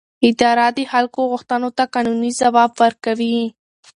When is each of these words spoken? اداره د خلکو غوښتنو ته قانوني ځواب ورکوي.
اداره 0.29 0.67
د 0.77 0.79
خلکو 0.91 1.19
غوښتنو 1.31 1.69
ته 1.77 1.83
قانوني 1.93 2.31
ځواب 2.41 2.71
ورکوي. 2.83 3.37